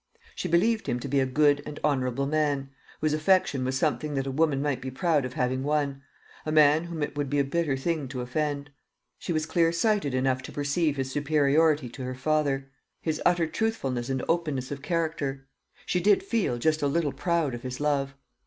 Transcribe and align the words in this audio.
She 0.33 0.47
believed 0.47 0.87
him 0.87 0.99
to 1.01 1.07
be 1.07 1.19
a 1.19 1.27
good 1.27 1.61
and 1.63 1.79
honourable 1.83 2.25
man, 2.25 2.71
whose 3.01 3.13
affection 3.13 3.63
was 3.63 3.77
something 3.77 4.15
that 4.15 4.25
a 4.25 4.31
woman 4.31 4.59
might 4.59 4.81
be 4.81 4.89
proud 4.89 5.25
of 5.25 5.33
having 5.33 5.61
won 5.61 6.01
a 6.43 6.51
man 6.51 6.85
whom 6.85 7.03
it 7.03 7.15
would 7.15 7.29
be 7.29 7.37
a 7.37 7.43
bitter 7.43 7.77
thing 7.77 8.07
to 8.07 8.21
offend. 8.21 8.71
She 9.19 9.31
was 9.31 9.45
clear 9.45 9.71
sighted 9.71 10.15
enough 10.15 10.41
to 10.41 10.51
perceive 10.51 10.97
his 10.97 11.11
superiority 11.11 11.87
to 11.89 12.03
her 12.03 12.15
father 12.15 12.71
his 12.99 13.21
utter 13.27 13.45
truthfulness 13.45 14.09
and 14.09 14.23
openness 14.27 14.71
of 14.71 14.81
character. 14.81 15.45
She 15.85 15.99
did 15.99 16.23
feel 16.23 16.57
just 16.57 16.81
a 16.81 16.87
little 16.87 17.13
proud 17.13 17.53
of 17.53 17.61
his 17.61 17.79
love. 17.79 18.15